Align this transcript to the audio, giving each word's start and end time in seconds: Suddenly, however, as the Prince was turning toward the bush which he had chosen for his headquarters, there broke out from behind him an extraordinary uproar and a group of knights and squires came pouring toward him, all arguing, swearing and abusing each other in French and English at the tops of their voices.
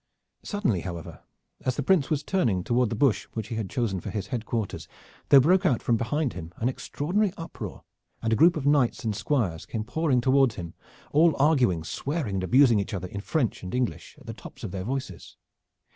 Suddenly, 0.41 0.79
however, 0.81 1.21
as 1.63 1.75
the 1.75 1.83
Prince 1.83 2.09
was 2.09 2.23
turning 2.23 2.63
toward 2.63 2.89
the 2.89 2.95
bush 2.95 3.25
which 3.33 3.49
he 3.49 3.55
had 3.55 3.69
chosen 3.69 3.99
for 3.99 4.09
his 4.09 4.29
headquarters, 4.29 4.87
there 5.29 5.39
broke 5.39 5.63
out 5.63 5.83
from 5.83 5.95
behind 5.95 6.33
him 6.33 6.51
an 6.57 6.67
extraordinary 6.69 7.31
uproar 7.37 7.83
and 8.19 8.33
a 8.33 8.35
group 8.35 8.57
of 8.57 8.65
knights 8.65 9.03
and 9.03 9.15
squires 9.15 9.67
came 9.67 9.83
pouring 9.83 10.19
toward 10.19 10.53
him, 10.53 10.73
all 11.11 11.35
arguing, 11.39 11.83
swearing 11.83 12.37
and 12.37 12.43
abusing 12.43 12.79
each 12.79 12.95
other 12.95 13.09
in 13.09 13.21
French 13.21 13.61
and 13.61 13.75
English 13.75 14.17
at 14.19 14.25
the 14.25 14.33
tops 14.33 14.63
of 14.63 14.71
their 14.71 14.83
voices. 14.85 15.37